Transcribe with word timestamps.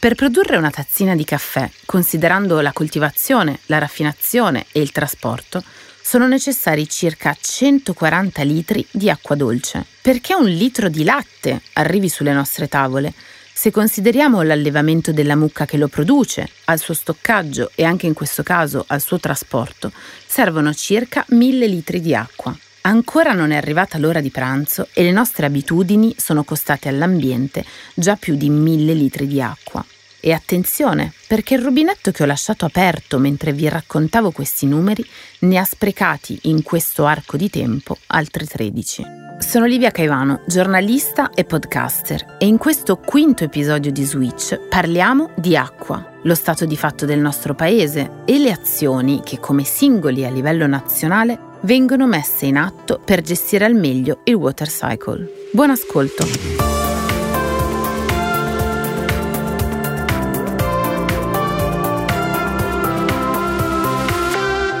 Per 0.00 0.14
produrre 0.14 0.56
una 0.56 0.70
tazzina 0.70 1.14
di 1.14 1.26
caffè, 1.26 1.70
considerando 1.84 2.58
la 2.62 2.72
coltivazione, 2.72 3.58
la 3.66 3.76
raffinazione 3.76 4.64
e 4.72 4.80
il 4.80 4.92
trasporto, 4.92 5.62
sono 6.00 6.26
necessari 6.26 6.88
circa 6.88 7.36
140 7.38 8.42
litri 8.44 8.86
di 8.90 9.10
acqua 9.10 9.34
dolce. 9.34 9.84
Perché 10.00 10.34
un 10.34 10.48
litro 10.48 10.88
di 10.88 11.04
latte 11.04 11.60
arrivi 11.74 12.08
sulle 12.08 12.32
nostre 12.32 12.66
tavole, 12.66 13.12
se 13.52 13.70
consideriamo 13.70 14.40
l'allevamento 14.40 15.12
della 15.12 15.36
mucca 15.36 15.66
che 15.66 15.76
lo 15.76 15.88
produce, 15.88 16.48
al 16.64 16.78
suo 16.78 16.94
stoccaggio 16.94 17.70
e 17.74 17.84
anche 17.84 18.06
in 18.06 18.14
questo 18.14 18.42
caso 18.42 18.86
al 18.86 19.02
suo 19.02 19.20
trasporto, 19.20 19.92
servono 20.26 20.72
circa 20.72 21.26
1000 21.28 21.66
litri 21.66 22.00
di 22.00 22.14
acqua. 22.14 22.56
Ancora 22.82 23.32
non 23.32 23.50
è 23.50 23.56
arrivata 23.56 23.98
l'ora 23.98 24.20
di 24.20 24.30
pranzo 24.30 24.88
e 24.94 25.02
le 25.02 25.10
nostre 25.10 25.44
abitudini 25.44 26.14
sono 26.16 26.44
costate 26.44 26.88
all'ambiente 26.88 27.62
già 27.94 28.16
più 28.16 28.36
di 28.36 28.48
1000 28.48 28.94
litri 28.94 29.26
di 29.26 29.42
acqua. 29.42 29.84
E 30.18 30.32
attenzione, 30.32 31.12
perché 31.26 31.54
il 31.54 31.62
rubinetto 31.62 32.10
che 32.10 32.22
ho 32.22 32.26
lasciato 32.26 32.64
aperto 32.64 33.18
mentre 33.18 33.52
vi 33.52 33.68
raccontavo 33.68 34.30
questi 34.30 34.66
numeri 34.66 35.04
ne 35.40 35.58
ha 35.58 35.64
sprecati 35.64 36.38
in 36.42 36.62
questo 36.62 37.04
arco 37.04 37.36
di 37.36 37.50
tempo 37.50 37.98
altri 38.08 38.46
13. 38.46 39.04
Sono 39.38 39.64
Livia 39.64 39.90
Caivano, 39.90 40.42
giornalista 40.46 41.30
e 41.30 41.44
podcaster 41.44 42.36
e 42.38 42.46
in 42.46 42.58
questo 42.58 42.98
quinto 42.98 43.44
episodio 43.44 43.90
di 43.90 44.04
Switch 44.04 44.58
parliamo 44.68 45.32
di 45.36 45.56
acqua, 45.56 46.18
lo 46.22 46.34
stato 46.34 46.66
di 46.66 46.76
fatto 46.76 47.06
del 47.06 47.20
nostro 47.20 47.54
paese 47.54 48.22
e 48.26 48.38
le 48.38 48.52
azioni 48.52 49.22
che 49.24 49.38
come 49.38 49.64
singoli 49.64 50.26
a 50.26 50.30
livello 50.30 50.66
nazionale 50.66 51.48
vengono 51.62 52.06
messe 52.06 52.46
in 52.46 52.56
atto 52.56 53.00
per 53.04 53.20
gestire 53.22 53.64
al 53.64 53.74
meglio 53.74 54.20
il 54.24 54.34
water 54.34 54.68
cycle. 54.68 55.48
Buon 55.52 55.70
ascolto! 55.70 56.26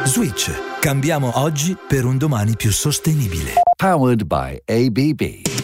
Switch. 0.04 0.78
Cambiamo 0.80 1.30
oggi 1.34 1.76
per 1.86 2.04
un 2.04 2.18
domani 2.18 2.56
più 2.56 2.72
sostenibile. 2.72 3.52
Powered 3.76 4.24
by 4.24 4.60
ABB. 4.64 5.59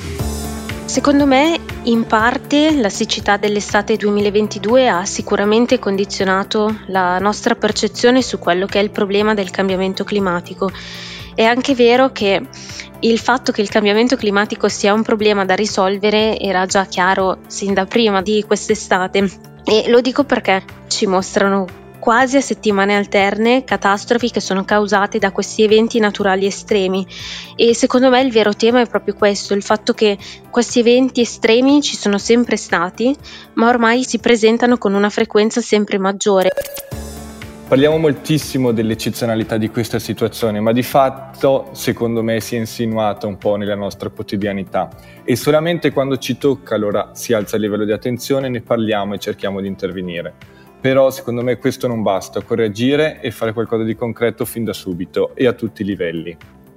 Secondo 0.86 1.26
me, 1.26 1.58
in 1.82 2.06
parte, 2.06 2.74
la 2.80 2.88
siccità 2.88 3.36
dell'estate 3.36 3.96
2022 3.96 4.88
ha 4.88 5.04
sicuramente 5.04 5.80
condizionato 5.80 6.82
la 6.86 7.18
nostra 7.18 7.56
percezione 7.56 8.22
su 8.22 8.38
quello 8.38 8.66
che 8.66 8.78
è 8.78 8.82
il 8.82 8.90
problema 8.90 9.34
del 9.34 9.50
cambiamento 9.50 10.04
climatico. 10.04 10.70
È 11.34 11.42
anche 11.42 11.74
vero 11.74 12.12
che 12.12 12.40
il 13.00 13.18
fatto 13.18 13.52
che 13.52 13.60
il 13.60 13.68
cambiamento 13.68 14.16
climatico 14.16 14.68
sia 14.68 14.94
un 14.94 15.02
problema 15.02 15.44
da 15.44 15.54
risolvere 15.54 16.38
era 16.38 16.64
già 16.66 16.86
chiaro 16.86 17.38
sin 17.48 17.74
da 17.74 17.84
prima 17.84 18.22
di 18.22 18.44
quest'estate. 18.46 19.28
E 19.64 19.84
lo 19.88 20.00
dico 20.00 20.24
perché 20.24 20.62
ci 20.86 21.06
mostrano 21.06 21.66
quasi 22.06 22.36
a 22.36 22.40
settimane 22.40 22.94
alterne 22.94 23.64
catastrofi 23.64 24.30
che 24.30 24.38
sono 24.38 24.64
causate 24.64 25.18
da 25.18 25.32
questi 25.32 25.64
eventi 25.64 25.98
naturali 25.98 26.46
estremi. 26.46 27.04
E 27.56 27.74
secondo 27.74 28.10
me 28.10 28.20
il 28.20 28.30
vero 28.30 28.54
tema 28.54 28.80
è 28.80 28.86
proprio 28.86 29.14
questo, 29.14 29.54
il 29.54 29.62
fatto 29.64 29.92
che 29.92 30.16
questi 30.48 30.78
eventi 30.78 31.22
estremi 31.22 31.82
ci 31.82 31.96
sono 31.96 32.16
sempre 32.18 32.56
stati 32.56 33.12
ma 33.54 33.68
ormai 33.68 34.04
si 34.04 34.20
presentano 34.20 34.78
con 34.78 34.94
una 34.94 35.10
frequenza 35.10 35.60
sempre 35.60 35.98
maggiore. 35.98 36.50
Parliamo 37.66 37.98
moltissimo 37.98 38.70
dell'eccezionalità 38.70 39.56
di 39.56 39.68
questa 39.70 39.98
situazione, 39.98 40.60
ma 40.60 40.70
di 40.70 40.84
fatto, 40.84 41.70
secondo 41.72 42.22
me, 42.22 42.38
si 42.38 42.54
è 42.54 42.58
insinuata 42.60 43.26
un 43.26 43.36
po' 43.36 43.56
nella 43.56 43.74
nostra 43.74 44.10
quotidianità. 44.10 44.90
E 45.24 45.34
solamente 45.34 45.90
quando 45.90 46.18
ci 46.18 46.38
tocca 46.38 46.76
allora 46.76 47.10
si 47.14 47.32
alza 47.32 47.56
il 47.56 47.62
livello 47.62 47.84
di 47.84 47.90
attenzione, 47.90 48.48
ne 48.48 48.60
parliamo 48.60 49.14
e 49.14 49.18
cerchiamo 49.18 49.60
di 49.60 49.66
intervenire 49.66 50.55
però 50.80 51.10
secondo 51.10 51.42
me 51.42 51.56
questo 51.58 51.86
non 51.86 52.02
basta, 52.02 52.38
occorre 52.38 52.66
agire 52.66 53.20
e 53.20 53.30
fare 53.30 53.52
qualcosa 53.52 53.82
di 53.82 53.94
concreto 53.94 54.44
fin 54.44 54.64
da 54.64 54.72
subito 54.72 55.34
e 55.34 55.46
a 55.46 55.52
tutti 55.52 55.82
i 55.82 55.84
livelli. 55.84 56.36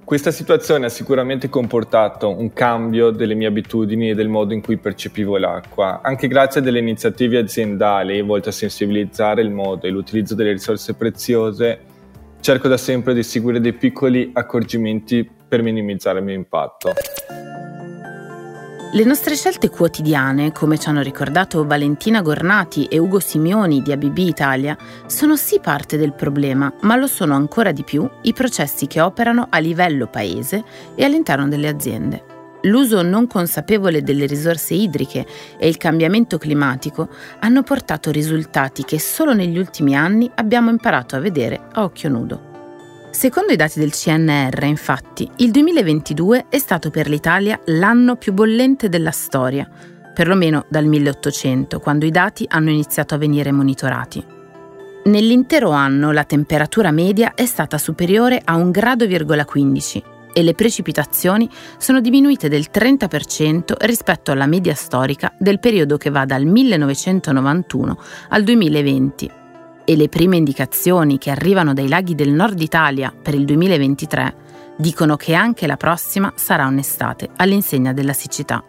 Questa 0.10 0.32
situazione 0.32 0.88
ha 0.88 0.90
sicuramente 0.90 1.50
comportato 1.50 2.36
un 2.36 2.52
cambio 2.52 3.12
delle 3.12 3.36
mie 3.36 3.46
abitudini 3.46 4.10
e 4.10 4.16
del 4.16 4.28
modo 4.28 4.56
in 4.56 4.62
cui 4.62 4.78
percepivo 4.78 5.38
l'acqua, 5.38 6.00
anche 6.02 6.28
grazie 6.28 6.62
a 6.62 6.64
delle 6.64 6.80
iniziative 6.80 7.38
aziendali 7.38 8.20
volte 8.24 8.50
a 8.50 8.52
sensibilizzare 8.52 9.44
il 9.44 9.52
modo 9.52 9.86
e 9.86 9.92
l'utilizzo 9.92 10.34
delle 10.34 10.54
risorse 10.54 10.96
preziose. 10.96 11.80
Cerco 12.40 12.68
da 12.68 12.78
sempre 12.78 13.14
di 13.14 13.22
seguire 13.22 13.62
dei 13.62 13.74
piccoli 13.74 14.32
accorgimenti 14.34 15.30
per 15.48 15.62
minimizzare 15.62 16.18
il 16.18 16.26
mio 16.26 16.34
impatto. 16.34 16.94
Le 18.92 19.04
nostre 19.04 19.36
scelte 19.36 19.70
quotidiane, 19.70 20.52
come 20.52 20.80
ci 20.80 20.90
hanno 20.90 21.04
ricordato 21.04 21.64
Valentina 21.64 22.24
Gornati 22.24 22.86
e 22.86 22.98
Ugo 22.98 23.20
Simioni 23.20 23.84
di 23.84 23.92
ABB 23.92 24.18
Italia, 24.18 24.76
sono 25.06 25.36
sì 25.36 25.60
parte 25.60 25.96
del 25.96 26.14
problema, 26.14 26.74
ma 26.82 26.96
lo 26.96 27.06
sono 27.06 27.36
ancora 27.36 27.72
di 27.72 27.84
più 27.84 28.10
i 28.24 28.34
processi 28.34 28.88
che 28.88 29.00
operano 29.00 29.46
a 29.48 29.60
livello 29.60 30.08
paese 30.08 30.64
e 30.96 31.04
all'interno 31.04 31.48
delle 31.48 31.68
aziende. 31.68 32.24
L'uso 32.64 33.04
non 33.04 33.28
consapevole 33.28 34.02
delle 34.02 34.26
risorse 34.26 34.74
idriche 34.74 35.24
e 35.60 35.68
il 35.68 35.78
cambiamento 35.78 36.40
climatico 36.40 37.10
hanno 37.42 37.62
portato 37.62 38.10
risultati 38.10 38.84
che 38.86 39.00
solo 39.00 39.34
negli 39.34 39.60
ultimi 39.60 39.96
anni 39.96 40.30
abbiamo 40.34 40.72
imparato 40.72 41.16
a 41.16 41.20
vedere 41.20 41.68
a 41.74 41.84
occhio 41.84 42.10
nudo. 42.10 42.49
Secondo 43.12 43.52
i 43.52 43.56
dati 43.56 43.80
del 43.80 43.92
CNR, 43.92 44.64
infatti, 44.66 45.30
il 45.38 45.50
2022 45.50 46.46
è 46.48 46.60
stato 46.60 46.92
per 46.92 47.10
l'Italia 47.10 47.60
l'anno 47.66 48.16
più 48.16 48.34
bollente 48.34 48.88
della 48.88 49.12
storia, 49.12 49.68
perlomeno 50.14 50.66
dal 50.70 50.86
1800, 50.86 51.80
quando 51.80 52.06
i 52.06 52.12
dati 52.12 52.46
hanno 52.48 52.70
iniziato 52.70 53.16
a 53.16 53.18
venire 53.18 53.52
monitorati. 53.52 54.24
Nell'intero 55.06 55.72
anno 55.72 56.12
la 56.12 56.24
temperatura 56.24 56.92
media 56.92 57.34
è 57.34 57.48
stata 57.48 57.80
superiore 57.80 58.40
a 58.44 58.56
1,15 58.58 58.72
grado 58.72 59.08
e 60.32 60.44
le 60.44 60.54
precipitazioni 60.54 61.50
sono 61.80 62.02
diminuite 62.02 62.48
del 62.48 62.68
30% 62.72 63.74
rispetto 63.80 64.32
alla 64.32 64.46
media 64.46 64.76
storica 64.76 65.34
del 65.38 65.60
periodo 65.60 65.98
che 65.98 66.12
va 66.12 66.26
dal 66.26 66.46
1991 66.46 68.00
al 68.30 68.44
2020 68.44 69.38
e 69.90 69.96
le 69.96 70.08
prime 70.08 70.38
indicazioni 70.38 71.18
che 71.18 71.32
arrivano 71.32 71.74
dai 71.74 71.88
laghi 71.88 72.14
del 72.14 72.30
nord 72.30 72.62
Italia 72.62 73.12
per 73.12 73.34
il 73.34 73.44
2023 73.44 74.36
dicono 74.78 75.16
che 75.16 75.34
anche 75.34 75.66
la 75.66 75.78
prossima 75.78 76.32
sarà 76.36 76.68
un'estate 76.68 77.32
all'insegna 77.38 77.92
della 77.92 78.14
siccità. 78.14 78.64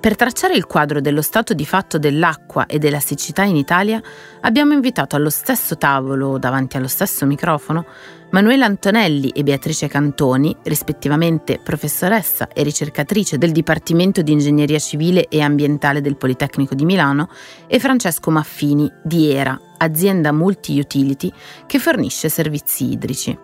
Per 0.00 0.16
tracciare 0.16 0.54
il 0.56 0.66
quadro 0.66 1.00
dello 1.00 1.22
stato 1.22 1.54
di 1.54 1.64
fatto 1.64 1.98
dell'acqua 1.98 2.66
e 2.66 2.80
della 2.80 2.98
siccità 2.98 3.44
in 3.44 3.54
Italia, 3.54 4.02
abbiamo 4.40 4.72
invitato 4.72 5.14
allo 5.14 5.30
stesso 5.30 5.78
tavolo, 5.78 6.36
davanti 6.36 6.76
allo 6.76 6.88
stesso 6.88 7.26
microfono, 7.26 7.86
Manuela 8.30 8.66
Antonelli 8.66 9.30
e 9.30 9.42
Beatrice 9.42 9.86
Cantoni, 9.86 10.54
rispettivamente 10.64 11.60
professoressa 11.62 12.48
e 12.48 12.62
ricercatrice 12.64 13.38
del 13.38 13.52
Dipartimento 13.52 14.20
di 14.20 14.32
Ingegneria 14.32 14.78
Civile 14.78 15.28
e 15.28 15.40
Ambientale 15.40 16.00
del 16.00 16.16
Politecnico 16.16 16.74
di 16.74 16.84
Milano, 16.84 17.28
e 17.66 17.78
Francesco 17.78 18.30
Maffini 18.30 18.90
di 19.02 19.30
ERA, 19.30 19.58
azienda 19.78 20.32
multi-utility 20.32 21.32
che 21.66 21.78
fornisce 21.78 22.28
servizi 22.28 22.90
idrici. 22.90 23.38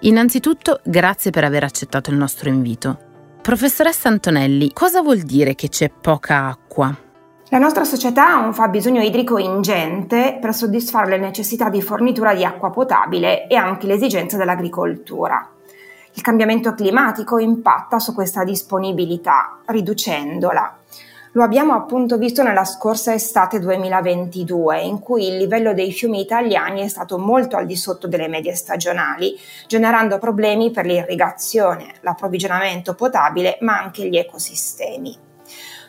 Innanzitutto, 0.00 0.80
grazie 0.84 1.30
per 1.30 1.44
aver 1.44 1.64
accettato 1.64 2.10
il 2.10 2.16
nostro 2.16 2.48
invito. 2.48 2.98
Professoressa 3.40 4.08
Antonelli, 4.08 4.72
cosa 4.72 5.00
vuol 5.00 5.20
dire 5.20 5.54
che 5.54 5.68
c'è 5.68 5.90
poca 5.90 6.48
acqua? 6.48 7.03
La 7.54 7.60
nostra 7.60 7.84
società 7.84 8.34
ha 8.34 8.44
un 8.44 8.52
fabbisogno 8.52 9.00
idrico 9.00 9.38
ingente 9.38 10.38
per 10.40 10.52
soddisfare 10.52 11.08
le 11.08 11.18
necessità 11.18 11.68
di 11.68 11.80
fornitura 11.82 12.34
di 12.34 12.44
acqua 12.44 12.72
potabile 12.72 13.46
e 13.46 13.54
anche 13.54 13.86
le 13.86 13.94
esigenze 13.94 14.36
dell'agricoltura. 14.36 15.50
Il 16.14 16.20
cambiamento 16.20 16.74
climatico 16.74 17.38
impatta 17.38 18.00
su 18.00 18.12
questa 18.12 18.42
disponibilità, 18.42 19.60
riducendola. 19.66 20.78
Lo 21.34 21.44
abbiamo 21.44 21.74
appunto 21.74 22.18
visto 22.18 22.42
nella 22.42 22.64
scorsa 22.64 23.14
estate 23.14 23.60
2022, 23.60 24.80
in 24.80 24.98
cui 24.98 25.28
il 25.28 25.36
livello 25.36 25.72
dei 25.74 25.92
fiumi 25.92 26.20
italiani 26.20 26.80
è 26.80 26.88
stato 26.88 27.18
molto 27.18 27.54
al 27.54 27.66
di 27.66 27.76
sotto 27.76 28.08
delle 28.08 28.26
medie 28.26 28.56
stagionali, 28.56 29.38
generando 29.68 30.18
problemi 30.18 30.72
per 30.72 30.86
l'irrigazione, 30.86 31.94
l'approvvigionamento 32.00 32.96
potabile, 32.96 33.58
ma 33.60 33.78
anche 33.78 34.08
gli 34.08 34.16
ecosistemi. 34.16 35.33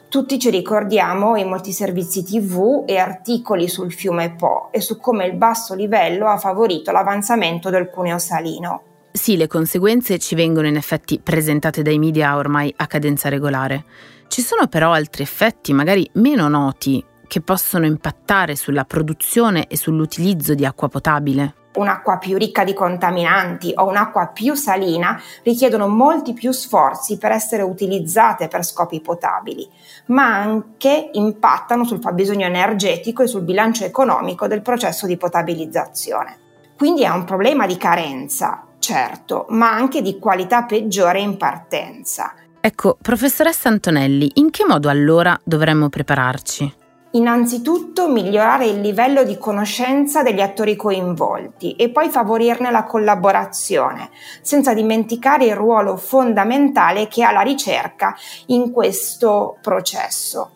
Tutti 0.07 0.39
ci 0.39 0.49
ricordiamo 0.49 1.35
i 1.35 1.43
molti 1.43 1.71
servizi 1.73 2.23
TV 2.23 2.83
e 2.85 2.97
articoli 2.97 3.67
sul 3.67 3.91
fiume 3.91 4.33
Po 4.35 4.69
e 4.71 4.79
su 4.79 4.99
come 4.99 5.25
il 5.25 5.35
basso 5.35 5.73
livello 5.73 6.27
ha 6.27 6.37
favorito 6.37 6.91
l'avanzamento 6.91 7.69
del 7.69 7.89
cuneo 7.89 8.17
salino. 8.17 8.81
Sì, 9.11 9.35
le 9.37 9.47
conseguenze 9.47 10.19
ci 10.19 10.35
vengono 10.35 10.67
in 10.67 10.75
effetti 10.75 11.19
presentate 11.21 11.81
dai 11.81 11.97
media 11.97 12.35
ormai 12.35 12.73
a 12.77 12.87
cadenza 12.87 13.29
regolare. 13.29 13.83
Ci 14.27 14.41
sono 14.41 14.67
però 14.67 14.91
altri 14.91 15.23
effetti, 15.23 15.73
magari 15.73 16.09
meno 16.13 16.47
noti, 16.47 17.03
che 17.27 17.41
possono 17.41 17.85
impattare 17.85 18.55
sulla 18.55 18.85
produzione 18.85 19.67
e 19.67 19.77
sull'utilizzo 19.77 20.53
di 20.53 20.65
acqua 20.65 20.89
potabile? 20.89 21.64
Un'acqua 21.75 22.17
più 22.17 22.37
ricca 22.37 22.63
di 22.63 22.73
contaminanti 22.73 23.73
o 23.75 23.87
un'acqua 23.87 24.27
più 24.27 24.55
salina 24.55 25.21
richiedono 25.43 25.87
molti 25.87 26.33
più 26.33 26.51
sforzi 26.51 27.17
per 27.17 27.31
essere 27.31 27.61
utilizzate 27.61 28.47
per 28.47 28.63
scopi 28.63 29.01
potabili, 29.01 29.67
ma 30.07 30.35
anche 30.35 31.09
impattano 31.13 31.83
sul 31.83 32.01
fabbisogno 32.01 32.45
energetico 32.45 33.23
e 33.23 33.27
sul 33.27 33.43
bilancio 33.43 33.85
economico 33.85 34.47
del 34.47 34.61
processo 34.61 35.05
di 35.05 35.17
potabilizzazione. 35.17 36.37
Quindi 36.77 37.03
è 37.03 37.09
un 37.09 37.23
problema 37.23 37.65
di 37.65 37.77
carenza, 37.77 38.63
certo, 38.79 39.45
ma 39.49 39.71
anche 39.71 40.01
di 40.01 40.19
qualità 40.19 40.63
peggiore 40.63 41.21
in 41.21 41.37
partenza. 41.37 42.33
Ecco, 42.59 42.97
professoressa 43.01 43.69
Antonelli, 43.69 44.31
in 44.35 44.49
che 44.49 44.65
modo 44.65 44.89
allora 44.89 45.39
dovremmo 45.43 45.87
prepararci? 45.87 46.83
Innanzitutto 47.15 48.09
migliorare 48.09 48.65
il 48.65 48.81
livello 48.81 49.23
di 49.23 49.37
conoscenza 49.37 50.21
degli 50.21 50.41
attori 50.41 50.75
coinvolti 50.75 51.73
e 51.77 51.89
poi 51.89 52.09
favorirne 52.09 52.71
la 52.71 52.83
collaborazione, 52.83 54.09
senza 54.41 54.73
dimenticare 54.73 55.45
il 55.45 55.55
ruolo 55.55 55.95
fondamentale 55.95 57.07
che 57.07 57.23
ha 57.23 57.31
la 57.31 57.39
ricerca 57.39 58.13
in 58.47 58.69
questo 58.73 59.57
processo. 59.61 60.51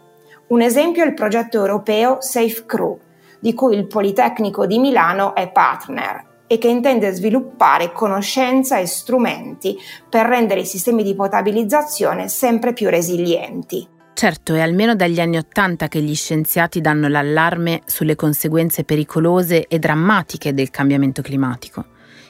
Un 0.48 0.62
esempio 0.62 1.02
è 1.02 1.08
il 1.08 1.14
progetto 1.14 1.56
europeo 1.56 2.18
Safe 2.20 2.66
Crew, 2.66 3.00
di 3.40 3.54
cui 3.54 3.78
il 3.78 3.88
Politecnico 3.88 4.66
di 4.66 4.80
Milano 4.80 5.36
è 5.36 5.50
partner 5.50 6.44
e 6.46 6.58
che 6.58 6.68
intende 6.68 7.14
sviluppare 7.14 7.94
conoscenza 7.94 8.80
e 8.80 8.86
strumenti 8.86 9.78
per 10.10 10.26
rendere 10.26 10.60
i 10.60 10.66
sistemi 10.66 11.04
di 11.04 11.16
potabilizzazione 11.16 12.28
sempre 12.28 12.74
più 12.74 12.90
resilienti. 12.90 13.98
Certo, 14.20 14.54
è 14.54 14.60
almeno 14.60 14.96
dagli 14.96 15.22
anni 15.22 15.38
Ottanta 15.38 15.88
che 15.88 16.02
gli 16.02 16.14
scienziati 16.14 16.82
danno 16.82 17.08
l'allarme 17.08 17.84
sulle 17.86 18.18
conseguenze 18.18 18.84
pericolose 18.84 19.66
e 19.66 19.80
drammatiche 19.80 20.54
del 20.54 20.70
cambiamento 20.70 21.22
climatico. 21.22 21.86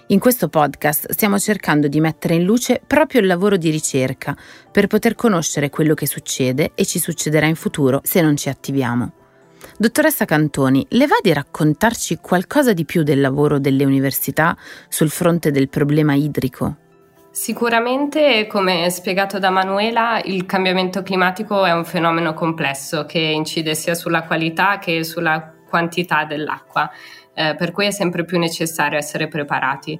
In 0.10 0.20
questo 0.20 0.50
podcast 0.50 1.10
stiamo 1.10 1.40
cercando 1.40 1.88
di 1.88 2.00
mettere 2.00 2.36
in 2.36 2.44
luce 2.44 2.80
proprio 2.86 3.22
il 3.22 3.26
lavoro 3.26 3.58
di 3.58 3.72
ricerca 3.72 4.38
per 4.72 4.86
poter 4.86 5.16
conoscere 5.16 5.72
quello 5.72 5.96
che 5.96 6.06
succede 6.06 6.74
e 6.76 6.86
ci 6.86 7.00
succederà 7.00 7.48
in 7.48 7.56
futuro 7.56 8.02
se 8.04 8.22
non 8.22 8.38
ci 8.38 8.50
attiviamo. 8.50 9.12
Dottoressa 9.76 10.26
Cantoni, 10.26 10.86
le 10.90 11.08
va 11.08 11.18
di 11.24 11.34
raccontarci 11.34 12.20
qualcosa 12.22 12.72
di 12.72 12.86
più 12.86 13.02
del 13.02 13.20
lavoro 13.20 13.58
delle 13.58 13.84
università 13.84 14.56
sul 14.90 15.10
fronte 15.10 15.50
del 15.50 15.70
problema 15.70 16.14
idrico? 16.14 16.89
Sicuramente, 17.40 18.48
come 18.48 18.90
spiegato 18.90 19.40
da 19.40 19.50
Manuela, 19.50 20.20
il 20.26 20.46
cambiamento 20.46 21.02
climatico 21.04 21.64
è 21.64 21.72
un 21.72 21.86
fenomeno 21.86 22.34
complesso 22.34 23.06
che 23.06 23.20
incide 23.20 23.76
sia 23.76 23.96
sulla 23.96 24.24
qualità 24.24 24.78
che 24.78 25.06
sulla 25.06 25.54
quantità 25.66 26.26
dell'acqua, 26.26 26.92
eh, 27.34 27.56
per 27.56 27.72
cui 27.72 27.86
è 27.86 27.92
sempre 27.92 28.26
più 28.26 28.38
necessario 28.38 28.98
essere 28.98 29.30
preparati. 29.30 29.98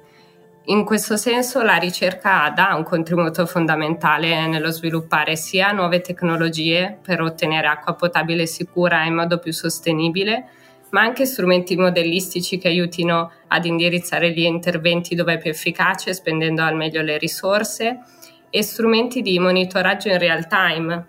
In 0.64 0.84
questo 0.84 1.16
senso 1.16 1.62
la 1.62 1.76
ricerca 1.76 2.52
dà 2.54 2.74
un 2.74 2.82
contributo 2.82 3.46
fondamentale 3.46 4.46
nello 4.46 4.70
sviluppare 4.70 5.34
sia 5.34 5.72
nuove 5.72 6.02
tecnologie 6.02 6.98
per 7.02 7.22
ottenere 7.22 7.68
acqua 7.68 7.94
potabile 7.94 8.44
sicura 8.44 9.04
in 9.04 9.14
modo 9.14 9.38
più 9.38 9.54
sostenibile, 9.54 10.44
ma 10.90 11.02
anche 11.02 11.24
strumenti 11.24 11.76
modellistici 11.76 12.58
che 12.58 12.68
aiutino 12.68 13.30
ad 13.48 13.64
indirizzare 13.64 14.32
gli 14.32 14.40
interventi 14.40 15.14
dove 15.14 15.34
è 15.34 15.38
più 15.38 15.50
efficace, 15.50 16.14
spendendo 16.14 16.62
al 16.62 16.76
meglio 16.76 17.02
le 17.02 17.18
risorse, 17.18 18.00
e 18.50 18.62
strumenti 18.62 19.22
di 19.22 19.38
monitoraggio 19.38 20.08
in 20.08 20.18
real 20.18 20.46
time 20.48 21.06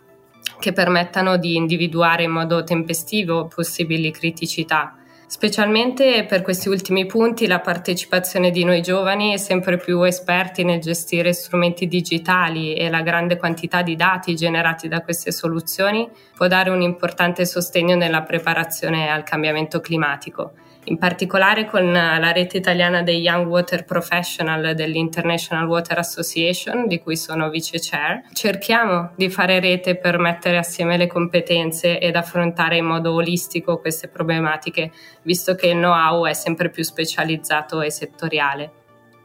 che 0.59 0.73
permettano 0.73 1.37
di 1.37 1.55
individuare 1.55 2.23
in 2.23 2.31
modo 2.31 2.63
tempestivo 2.63 3.47
possibili 3.47 4.11
criticità. 4.11 4.95
Specialmente 5.31 6.25
per 6.25 6.41
questi 6.41 6.67
ultimi 6.67 7.05
punti 7.05 7.47
la 7.47 7.61
partecipazione 7.61 8.51
di 8.51 8.65
noi 8.65 8.81
giovani 8.81 9.39
sempre 9.39 9.77
più 9.77 10.01
esperti 10.03 10.65
nel 10.65 10.81
gestire 10.81 11.31
strumenti 11.31 11.87
digitali 11.87 12.73
e 12.73 12.89
la 12.89 13.01
grande 13.01 13.37
quantità 13.37 13.81
di 13.81 13.95
dati 13.95 14.35
generati 14.35 14.89
da 14.89 14.99
queste 14.99 15.31
soluzioni 15.31 16.05
può 16.35 16.47
dare 16.47 16.69
un 16.69 16.81
importante 16.81 17.45
sostegno 17.45 17.95
nella 17.95 18.23
preparazione 18.23 19.09
al 19.09 19.23
cambiamento 19.23 19.79
climatico 19.79 20.51
in 20.85 20.97
particolare 20.97 21.65
con 21.65 21.91
la 21.91 22.31
rete 22.31 22.57
italiana 22.57 23.03
dei 23.03 23.21
Young 23.21 23.47
Water 23.47 23.85
Professional 23.85 24.73
dell'International 24.73 25.67
Water 25.67 25.99
Association, 25.99 26.87
di 26.87 26.99
cui 26.99 27.15
sono 27.15 27.49
vice 27.49 27.79
chair. 27.79 28.23
Cerchiamo 28.33 29.11
di 29.15 29.29
fare 29.29 29.59
rete 29.59 29.95
per 29.95 30.17
mettere 30.17 30.57
assieme 30.57 30.97
le 30.97 31.07
competenze 31.07 31.99
ed 31.99 32.15
affrontare 32.15 32.77
in 32.77 32.85
modo 32.85 33.13
olistico 33.13 33.79
queste 33.79 34.07
problematiche, 34.07 34.91
visto 35.23 35.55
che 35.55 35.67
il 35.67 35.77
know-how 35.77 36.25
è 36.25 36.33
sempre 36.33 36.69
più 36.69 36.83
specializzato 36.83 37.81
e 37.81 37.91
settoriale. 37.91 38.71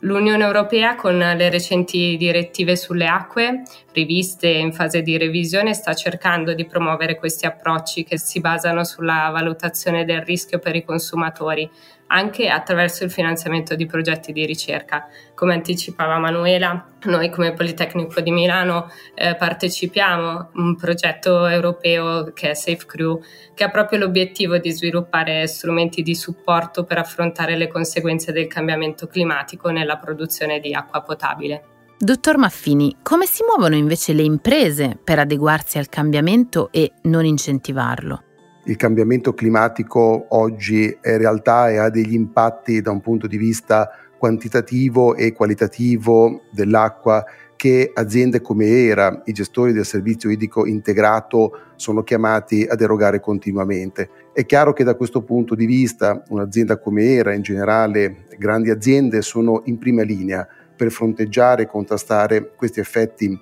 L'Unione 0.07 0.45
Europea 0.45 0.95
con 0.95 1.19
le 1.19 1.51
recenti 1.51 2.17
direttive 2.17 2.77
sulle 2.77 3.09
acque, 3.09 3.63
riviste 3.93 4.47
in 4.47 4.73
fase 4.73 5.03
di 5.03 5.19
revisione, 5.19 5.75
sta 5.75 5.95
cercando 5.95 6.55
di 6.55 6.65
promuovere 6.65 7.17
questi 7.17 7.45
approcci 7.45 8.05
che 8.05 8.17
si 8.17 8.39
basano 8.39 8.85
sulla 8.85 9.31
valutazione 9.33 10.05
del 10.05 10.23
rischio 10.23 10.61
per 10.61 10.77
i 10.77 10.85
consumatori, 10.85 11.69
anche 12.09 12.49
attraverso 12.49 13.05
il 13.05 13.11
finanziamento 13.11 13.75
di 13.75 13.87
progetti 13.87 14.33
di 14.33 14.45
ricerca. 14.47 15.09
Come 15.35 15.55
anticipava 15.55 16.19
Manuela, 16.19 16.89
noi 17.05 17.31
come 17.31 17.53
Politecnico 17.53 18.21
di 18.21 18.31
Milano 18.31 18.91
eh, 19.15 19.35
partecipiamo 19.35 20.29
a 20.29 20.51
un 20.55 20.77
progetto 20.77 21.47
europeo 21.47 22.33
che 22.33 22.51
è 22.51 22.55
Safe 22.55 22.87
Crew, 22.87 23.21
che 23.55 23.65
ha 23.65 23.71
proprio 23.71 23.99
l'obiettivo 23.99 24.59
di 24.59 24.71
sviluppare 24.71 25.47
strumenti 25.47 26.03
di 26.03 26.15
supporto 26.15 26.85
per 26.85 26.99
affrontare 26.99 27.57
le 27.57 27.69
conseguenze 27.69 28.33
del 28.33 28.47
cambiamento 28.47 29.07
climatico 29.07 29.71
nella 29.71 29.97
produzione 29.97 30.61
di 30.61 30.75
acqua 30.75 31.03
potabile. 31.03 31.63
Dottor 31.99 32.37
Maffini, 32.37 32.97
come 33.03 33.25
si 33.25 33.43
muovono 33.43 33.75
invece 33.75 34.13
le 34.13 34.23
imprese 34.23 34.99
per 35.03 35.19
adeguarsi 35.19 35.79
al 35.79 35.89
cambiamento 35.89 36.69
e 36.71 36.93
non 37.05 37.25
incentivarlo? 37.25 38.23
Il 38.67 38.77
cambiamento 38.77 39.33
climatico 39.33 40.27
oggi 40.31 40.97
è 41.01 41.17
realtà 41.17 41.71
e 41.71 41.77
ha 41.77 41.89
degli 41.89 42.15
impatti 42.15 42.81
da 42.81 42.91
un 42.91 43.01
punto 43.01 43.27
di 43.29 43.37
vista 43.37 43.91
quantitativo 44.19 45.15
e 45.15 45.33
qualitativo 45.33 46.43
dell'acqua 46.51 47.25
che 47.55 47.91
aziende 47.95 48.41
come 48.41 48.67
ERA, 48.67 49.23
i 49.27 49.33
gestori 49.33 49.73
del 49.73 49.85
servizio 49.85 50.31
idrico 50.31 50.67
integrato, 50.67 51.53
sono 51.77 52.03
chiamati 52.03 52.67
ad 52.69 52.81
erogare 52.81 53.21
continuamente. 53.21 54.11
È 54.33 54.45
chiaro 54.45 54.73
che 54.73 54.85
da 54.85 54.95
questo 54.95 55.23
punto 55.23 55.55
di 55.55 55.65
vista 55.65 56.23
un'azienda 56.29 56.79
come 56.79 57.05
ERA, 57.05 57.35
in 57.35 57.43
generale 57.43 58.27
grandi 58.37 58.71
aziende, 58.71 59.23
sono 59.23 59.63
in 59.67 59.79
prima 59.79 60.03
linea 60.03 60.47
per 60.77 60.91
fronteggiare 60.91 61.63
e 61.63 61.67
contrastare 61.67 62.53
questi 62.55 62.81
effetti 62.81 63.39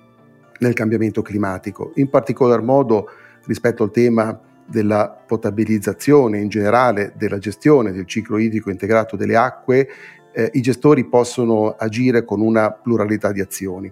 nel 0.59 0.73
cambiamento 0.73 1.21
climatico. 1.21 1.91
In 1.95 2.09
particolar 2.09 2.61
modo 2.61 3.07
rispetto 3.45 3.83
al 3.83 3.91
tema 3.91 4.39
della 4.65 5.09
potabilizzazione 5.25 6.39
in 6.39 6.49
generale, 6.49 7.13
della 7.15 7.37
gestione 7.37 7.91
del 7.91 8.05
ciclo 8.05 8.37
idrico 8.37 8.69
integrato 8.69 9.15
delle 9.15 9.35
acque, 9.35 9.87
eh, 10.33 10.49
i 10.53 10.61
gestori 10.61 11.05
possono 11.05 11.75
agire 11.77 12.25
con 12.25 12.41
una 12.41 12.71
pluralità 12.71 13.31
di 13.31 13.41
azioni. 13.41 13.91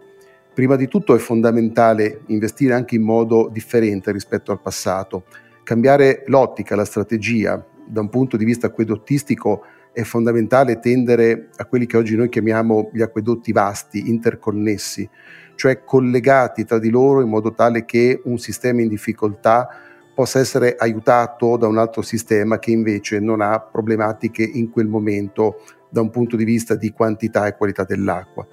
Prima 0.53 0.75
di 0.75 0.87
tutto 0.87 1.15
è 1.15 1.17
fondamentale 1.17 2.21
investire 2.27 2.73
anche 2.73 2.95
in 2.95 3.01
modo 3.01 3.49
differente 3.51 4.11
rispetto 4.11 4.51
al 4.51 4.61
passato. 4.61 5.23
Cambiare 5.63 6.23
l'ottica, 6.27 6.75
la 6.75 6.85
strategia 6.85 7.65
da 7.85 8.01
un 8.01 8.09
punto 8.09 8.37
di 8.37 8.45
vista 8.45 8.67
acquedottistico 8.67 9.63
è 9.91 10.03
fondamentale 10.03 10.79
tendere 10.79 11.49
a 11.55 11.65
quelli 11.65 11.85
che 11.85 11.97
oggi 11.97 12.15
noi 12.15 12.29
chiamiamo 12.29 12.89
gli 12.91 13.01
acquedotti 13.01 13.51
vasti, 13.51 14.09
interconnessi, 14.09 15.07
cioè 15.55 15.83
collegati 15.83 16.65
tra 16.65 16.79
di 16.79 16.89
loro 16.89 17.21
in 17.21 17.29
modo 17.29 17.53
tale 17.53 17.85
che 17.85 18.21
un 18.25 18.37
sistema 18.37 18.81
in 18.81 18.87
difficoltà 18.87 19.67
possa 20.13 20.39
essere 20.39 20.75
aiutato 20.77 21.57
da 21.57 21.67
un 21.67 21.77
altro 21.77 22.01
sistema 22.01 22.59
che 22.59 22.71
invece 22.71 23.19
non 23.19 23.41
ha 23.41 23.59
problematiche 23.59 24.43
in 24.43 24.69
quel 24.69 24.87
momento 24.87 25.61
da 25.89 26.01
un 26.01 26.09
punto 26.09 26.35
di 26.35 26.43
vista 26.43 26.75
di 26.75 26.91
quantità 26.91 27.47
e 27.47 27.55
qualità 27.55 27.83
dell'acqua. 27.83 28.45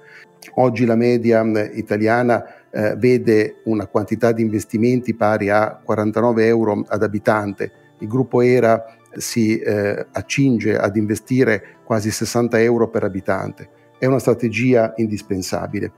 Oggi 0.55 0.85
la 0.85 0.95
media 0.95 1.43
mm, 1.43 1.55
italiana 1.73 2.43
eh, 2.71 2.95
vede 2.95 3.61
una 3.65 3.87
quantità 3.87 4.31
di 4.31 4.41
investimenti 4.41 5.15
pari 5.15 5.49
a 5.49 5.79
49 5.83 6.45
euro 6.45 6.83
ad 6.87 7.03
abitante. 7.03 7.71
Il 7.99 8.07
gruppo 8.07 8.41
ERA 8.41 8.83
si 9.13 9.59
eh, 9.59 10.07
accinge 10.11 10.77
ad 10.77 10.95
investire 10.95 11.77
quasi 11.83 12.09
60 12.09 12.59
euro 12.61 12.89
per 12.89 13.03
abitante. 13.03 13.69
È 13.99 14.05
una 14.05 14.19
strategia 14.19 14.93
indispensabile. 14.95 15.91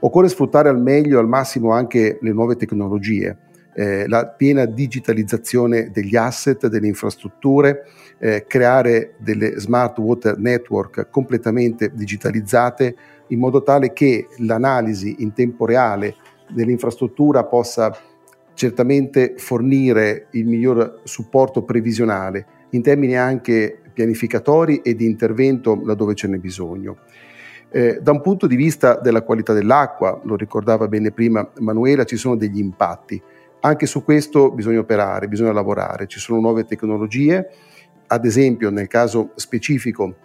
Occorre 0.00 0.28
sfruttare 0.28 0.68
al 0.68 0.80
meglio, 0.80 1.18
al 1.18 1.28
massimo 1.28 1.72
anche 1.72 2.18
le 2.20 2.32
nuove 2.32 2.56
tecnologie 2.56 3.43
eh, 3.74 4.06
la 4.08 4.26
piena 4.26 4.64
digitalizzazione 4.64 5.90
degli 5.90 6.16
asset, 6.16 6.68
delle 6.68 6.86
infrastrutture, 6.86 7.86
eh, 8.18 8.44
creare 8.46 9.14
delle 9.18 9.58
smart 9.58 9.98
water 9.98 10.38
network 10.38 11.08
completamente 11.10 11.90
digitalizzate 11.92 12.96
in 13.28 13.38
modo 13.38 13.62
tale 13.62 13.92
che 13.92 14.28
l'analisi 14.38 15.16
in 15.18 15.32
tempo 15.32 15.66
reale 15.66 16.14
dell'infrastruttura 16.48 17.44
possa 17.44 17.96
certamente 18.54 19.34
fornire 19.36 20.28
il 20.32 20.46
miglior 20.46 21.00
supporto 21.02 21.62
previsionale 21.62 22.46
in 22.70 22.82
termini 22.82 23.16
anche 23.16 23.80
pianificatori 23.92 24.80
e 24.82 24.94
di 24.94 25.04
intervento 25.06 25.80
laddove 25.84 26.14
ce 26.14 26.28
n'è 26.28 26.38
bisogno. 26.38 26.98
Eh, 27.70 27.98
da 28.00 28.12
un 28.12 28.20
punto 28.20 28.46
di 28.46 28.56
vista 28.56 28.98
della 29.00 29.22
qualità 29.22 29.52
dell'acqua, 29.52 30.20
lo 30.24 30.36
ricordava 30.36 30.86
bene 30.86 31.10
prima 31.10 31.48
Manuela, 31.58 32.04
ci 32.04 32.16
sono 32.16 32.36
degli 32.36 32.58
impatti. 32.58 33.20
Anche 33.64 33.86
su 33.86 34.04
questo 34.04 34.50
bisogna 34.50 34.80
operare, 34.80 35.26
bisogna 35.26 35.52
lavorare, 35.52 36.06
ci 36.06 36.18
sono 36.18 36.38
nuove 36.38 36.66
tecnologie, 36.66 37.48
ad 38.08 38.26
esempio 38.26 38.68
nel 38.68 38.88
caso 38.88 39.30
specifico 39.36 40.16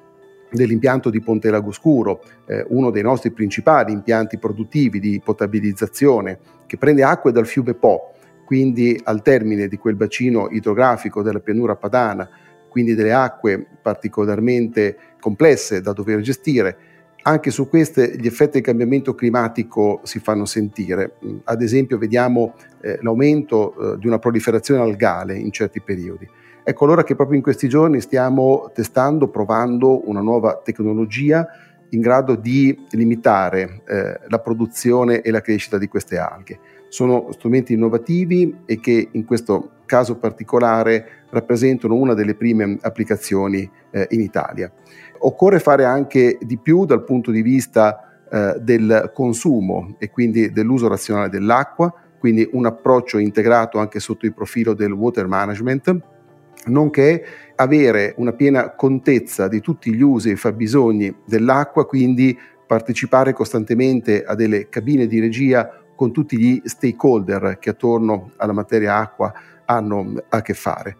dell'impianto 0.51 1.09
di 1.09 1.21
Ponte 1.21 1.49
Lagoscuro, 1.49 2.21
eh, 2.45 2.65
uno 2.67 2.89
dei 2.91 3.01
nostri 3.01 3.31
principali 3.31 3.93
impianti 3.93 4.37
produttivi 4.37 4.99
di 4.99 5.21
potabilizzazione, 5.23 6.37
che 6.65 6.75
prende 6.75 7.01
acque 7.01 7.31
dal 7.31 7.47
fiume 7.47 7.75
Po, 7.75 8.11
quindi 8.43 8.99
al 9.05 9.21
termine 9.21 9.69
di 9.69 9.77
quel 9.77 9.95
bacino 9.95 10.49
idrografico 10.49 11.21
della 11.21 11.39
pianura 11.39 11.77
padana, 11.77 12.29
quindi 12.67 12.93
delle 12.93 13.13
acque 13.13 13.65
particolarmente 13.81 14.97
complesse 15.17 15.79
da 15.79 15.93
dover 15.93 16.19
gestire. 16.19 16.77
Anche 17.29 17.51
su 17.51 17.69
queste 17.69 18.15
gli 18.17 18.25
effetti 18.25 18.53
del 18.53 18.63
cambiamento 18.63 19.13
climatico 19.13 19.99
si 20.01 20.17
fanno 20.17 20.45
sentire. 20.45 21.17
Mm, 21.23 21.37
ad 21.43 21.61
esempio 21.61 21.99
vediamo 21.99 22.55
eh, 22.81 22.97
l'aumento 23.03 23.93
eh, 23.93 23.99
di 23.99 24.07
una 24.07 24.17
proliferazione 24.17 24.81
algale 24.81 25.37
in 25.37 25.51
certi 25.51 25.79
periodi. 25.79 26.27
Ecco 26.63 26.85
allora 26.85 27.03
che 27.03 27.13
proprio 27.13 27.37
in 27.37 27.43
questi 27.43 27.69
giorni 27.69 28.01
stiamo 28.01 28.71
testando, 28.73 29.27
provando 29.27 30.09
una 30.09 30.21
nuova 30.21 30.59
tecnologia 30.63 31.47
in 31.89 32.01
grado 32.01 32.33
di 32.33 32.75
limitare 32.91 33.81
eh, 33.85 34.21
la 34.27 34.39
produzione 34.39 35.21
e 35.21 35.29
la 35.29 35.41
crescita 35.41 35.77
di 35.77 35.87
queste 35.87 36.17
alghe. 36.17 36.59
Sono 36.89 37.31
strumenti 37.31 37.73
innovativi 37.73 38.61
e 38.65 38.79
che 38.79 39.09
in 39.11 39.25
questo 39.25 39.71
caso 39.85 40.17
particolare 40.17 41.25
rappresentano 41.29 41.95
una 41.95 42.13
delle 42.13 42.35
prime 42.35 42.77
applicazioni 42.81 43.69
eh, 43.91 44.07
in 44.11 44.21
Italia. 44.21 44.71
Occorre 45.19 45.59
fare 45.59 45.85
anche 45.85 46.37
di 46.41 46.57
più 46.57 46.85
dal 46.85 47.03
punto 47.03 47.31
di 47.31 47.41
vista 47.41 48.23
eh, 48.31 48.55
del 48.59 49.11
consumo 49.13 49.95
e 49.97 50.09
quindi 50.11 50.51
dell'uso 50.51 50.87
razionale 50.87 51.29
dell'acqua, 51.29 51.93
quindi 52.19 52.47
un 52.51 52.65
approccio 52.65 53.17
integrato 53.17 53.79
anche 53.79 53.99
sotto 53.99 54.25
il 54.25 54.33
profilo 54.33 54.73
del 54.73 54.91
water 54.91 55.27
management, 55.27 55.97
nonché 56.65 57.23
avere 57.55 58.13
una 58.17 58.33
piena 58.33 58.71
contezza 58.71 59.47
di 59.47 59.61
tutti 59.61 59.93
gli 59.93 60.01
usi 60.01 60.31
e 60.31 60.35
fabbisogni 60.35 61.15
dell'acqua, 61.25 61.85
quindi 61.85 62.37
partecipare 62.67 63.33
costantemente 63.33 64.23
a 64.23 64.35
delle 64.35 64.69
cabine 64.69 65.07
di 65.07 65.19
regia 65.19 65.81
con 65.99 66.13
tutti 66.13 66.37
gli 66.37 66.61
stakeholder 66.63 67.57
che 67.59 67.71
attorno 67.71 68.31
alla 68.37 68.53
materia 68.53 68.95
acqua 68.95 69.33
hanno 69.65 70.13
a 70.29 70.41
che 70.41 70.53
fare. 70.53 70.95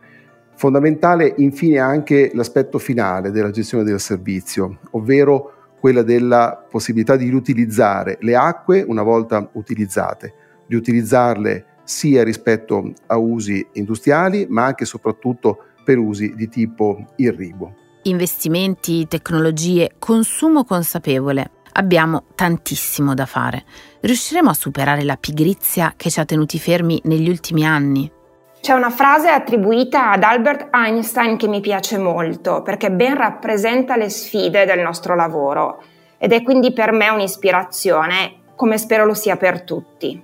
Fondamentale 0.56 1.36
infine 1.38 1.77
anche 1.77 2.32
l'aspetto 2.34 2.79
finale 2.79 3.32
della 3.32 3.50
gestione 3.50 3.86
del 3.86 4.01
servizio, 4.01 4.79
ovvero 4.91 5.53
quella 5.79 6.01
della 6.01 6.65
possibilità 6.70 7.15
di 7.15 7.29
riutilizzare 7.29 8.18
le 8.20 8.36
acque 8.36 8.84
una 8.86 9.01
volta 9.01 9.50
utilizzate, 9.53 10.34
riutilizzarle 10.68 11.65
sia 11.86 12.22
rispetto 12.25 12.91
a 13.06 13.15
usi 13.15 13.65
industriali 13.75 14.48
ma 14.50 14.65
anche 14.65 14.84
e 14.84 14.88
soprattutto 14.88 15.63
per 15.82 15.98
usi 15.98 16.36
di 16.36 16.50
tipo 16.50 17.06
irriguo. 17.15 17.74
Investimenti, 18.03 19.08
tecnologie, 19.08 19.91
consumo 19.98 20.65
consapevole. 20.65 21.51
Abbiamo 21.79 22.25
tantissimo 22.36 23.13
da 23.13 23.25
fare. 23.25 23.63
Riusciremo 24.01 24.50
a 24.50 24.53
superare 24.53 25.05
la 25.05 25.15
pigrizia 25.15 25.93
che 25.95 26.09
ci 26.09 26.19
ha 26.19 26.25
tenuti 26.25 26.59
fermi 26.59 27.00
negli 27.05 27.29
ultimi 27.29 27.65
anni? 27.65 28.12
C'è 28.59 28.74
una 28.74 28.89
frase 28.89 29.29
attribuita 29.29 30.12
ad 30.12 30.24
Albert 30.24 30.75
Einstein 30.75 31.38
che 31.38 31.48
mi 31.48 31.62
piace 31.62 31.98
molto 31.98 32.63
perché 32.63 32.91
ben 32.91 33.15
rappresenta 33.15 33.95
le 33.95 34.09
sfide 34.09 34.65
del 34.65 34.81
nostro 34.81 35.15
lavoro 35.15 35.81
ed 36.17 36.33
è 36.33 36.43
quindi 36.43 36.74
per 36.74 36.91
me 36.91 37.07
un'ispirazione, 37.07 38.41
come 38.57 38.77
spero 38.77 39.05
lo 39.05 39.13
sia 39.13 39.38
per 39.38 39.62
tutti. 39.62 40.21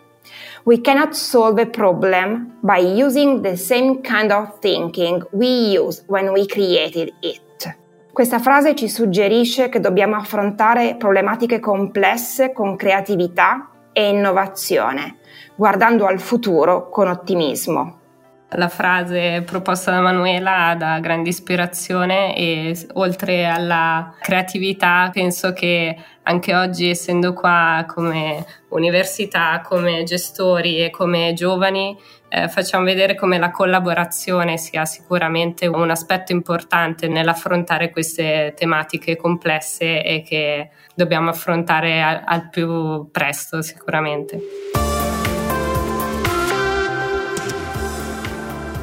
We 0.64 0.82
cannot 0.82 1.14
solve 1.14 1.62
a 1.62 1.68
problem 1.68 2.58
by 2.60 3.02
using 3.02 3.40
the 3.40 3.56
same 3.56 4.02
kind 4.02 4.30
of 4.30 4.60
thinking 4.60 5.26
we 5.32 5.80
used 5.80 6.04
when 6.08 6.28
we 6.32 6.46
created 6.48 7.14
it. 7.22 7.45
Questa 8.16 8.40
frase 8.40 8.76
ci 8.76 8.88
suggerisce 8.88 9.68
che 9.68 9.82
dobbiamo 9.82 10.16
affrontare 10.16 10.96
problematiche 10.96 11.60
complesse 11.60 12.54
con 12.54 12.78
creatività 12.78 13.72
e 13.92 14.08
innovazione, 14.08 15.18
guardando 15.54 16.06
al 16.06 16.22
futuro 16.22 16.88
con 16.88 17.10
ottimismo. 17.10 18.00
La 18.52 18.70
frase 18.70 19.44
proposta 19.46 19.92
da 19.92 20.00
Manuela 20.00 20.76
dà 20.78 21.00
grande 21.00 21.28
ispirazione 21.28 22.38
e 22.38 22.88
oltre 22.94 23.48
alla 23.48 24.16
creatività 24.22 25.10
penso 25.12 25.52
che 25.52 25.98
anche 26.24 26.56
oggi 26.56 26.90
essendo 26.90 27.34
qua 27.34 27.84
come 27.86 28.46
università, 28.70 29.60
come 29.62 30.04
gestori 30.04 30.82
e 30.82 30.90
come 30.90 31.34
giovani 31.34 31.98
eh, 32.36 32.50
facciamo 32.50 32.84
vedere 32.84 33.16
come 33.16 33.38
la 33.38 33.50
collaborazione 33.50 34.58
sia 34.58 34.84
sicuramente 34.84 35.68
un 35.68 35.90
aspetto 35.90 36.34
importante 36.34 37.08
nell'affrontare 37.08 37.92
queste 37.92 38.54
tematiche 38.58 39.16
complesse 39.16 40.04
e 40.04 40.22
che 40.22 40.70
dobbiamo 40.94 41.30
affrontare 41.30 42.02
al, 42.02 42.22
al 42.26 42.50
più 42.50 43.10
presto 43.10 43.62
sicuramente. 43.62 44.40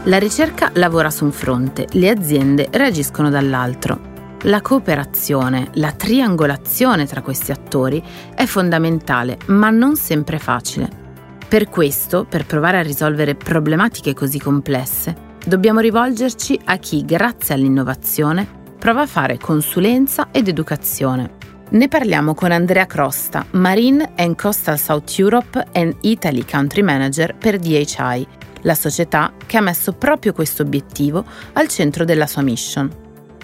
La 0.05 0.19
ricerca 0.19 0.71
lavora 0.75 1.11
su 1.11 1.25
un 1.25 1.33
fronte, 1.33 1.87
le 1.93 2.09
aziende 2.09 2.69
reagiscono 2.71 3.29
dall'altro. 3.29 4.11
La 4.45 4.63
cooperazione, 4.63 5.69
la 5.75 5.93
triangolazione 5.93 7.05
tra 7.05 7.21
questi 7.21 7.53
attori 7.53 8.03
è 8.35 8.47
fondamentale, 8.47 9.37
ma 9.49 9.69
non 9.69 9.95
sempre 9.95 10.39
facile. 10.39 11.02
Per 11.53 11.69
questo, 11.69 12.25
per 12.25 12.47
provare 12.47 12.79
a 12.79 12.83
risolvere 12.83 13.35
problematiche 13.35 14.15
così 14.15 14.39
complesse, 14.39 15.15
dobbiamo 15.45 15.81
rivolgerci 15.81 16.59
a 16.65 16.79
chi, 16.79 17.05
grazie 17.05 17.55
all'innovazione, 17.55 18.49
prova 18.79 19.03
a 19.03 19.07
fare 19.07 19.37
consulenza 19.37 20.29
ed 20.33 20.49
educazione. 20.49 21.35
Ne 21.73 21.89
parliamo 21.89 22.33
con 22.33 22.53
Andrea 22.53 22.87
Crosta, 22.87 23.45
Marine 23.51 24.13
and 24.17 24.35
Coastal 24.35 24.79
South 24.79 25.19
Europe 25.19 25.63
and 25.75 25.95
Italy 26.01 26.43
Country 26.43 26.81
Manager 26.81 27.37
per 27.37 27.59
DHI, 27.59 28.27
la 28.63 28.75
società 28.75 29.35
che 29.45 29.59
ha 29.59 29.61
messo 29.61 29.93
proprio 29.93 30.33
questo 30.33 30.63
obiettivo 30.63 31.23
al 31.53 31.69
centro 31.69 32.07
della 32.07 32.27
sua 32.27 32.41
mission. 32.41 32.91